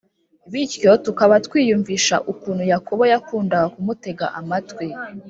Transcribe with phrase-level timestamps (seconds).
[0.51, 4.87] bityo tukaba twiyumvisha ukuntu Yakobo yakundaga kumutega amatwi